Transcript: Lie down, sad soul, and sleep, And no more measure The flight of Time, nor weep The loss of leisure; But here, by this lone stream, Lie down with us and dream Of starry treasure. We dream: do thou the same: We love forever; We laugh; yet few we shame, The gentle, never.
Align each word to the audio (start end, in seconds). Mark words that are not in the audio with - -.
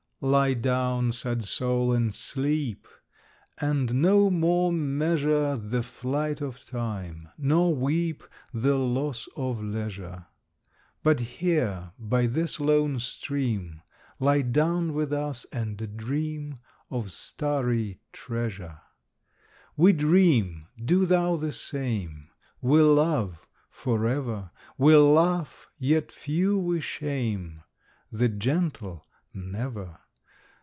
Lie 0.23 0.53
down, 0.53 1.13
sad 1.13 1.45
soul, 1.45 1.91
and 1.91 2.13
sleep, 2.13 2.87
And 3.57 3.95
no 4.03 4.29
more 4.29 4.71
measure 4.71 5.57
The 5.57 5.81
flight 5.81 6.41
of 6.41 6.63
Time, 6.63 7.29
nor 7.39 7.73
weep 7.73 8.23
The 8.53 8.77
loss 8.77 9.27
of 9.35 9.63
leisure; 9.63 10.27
But 11.01 11.19
here, 11.41 11.93
by 11.97 12.27
this 12.27 12.59
lone 12.59 12.99
stream, 12.99 13.81
Lie 14.19 14.43
down 14.43 14.93
with 14.93 15.11
us 15.11 15.45
and 15.45 15.97
dream 15.97 16.59
Of 16.91 17.11
starry 17.11 17.99
treasure. 18.13 18.79
We 19.75 19.91
dream: 19.91 20.67
do 20.79 21.07
thou 21.07 21.35
the 21.35 21.51
same: 21.51 22.29
We 22.61 22.79
love 22.83 23.47
forever; 23.71 24.51
We 24.77 24.95
laugh; 24.97 25.67
yet 25.79 26.11
few 26.11 26.59
we 26.59 26.79
shame, 26.79 27.63
The 28.11 28.29
gentle, 28.29 29.07
never. 29.33 29.97